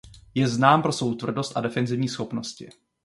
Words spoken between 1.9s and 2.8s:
schopnosti.